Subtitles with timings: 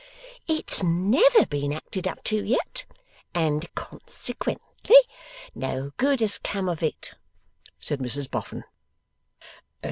[0.47, 2.85] 'It's never been acted up to yet,
[3.35, 4.95] and, consequently,
[5.53, 7.13] no good has come of it,'
[7.77, 8.63] said Mrs Boffin.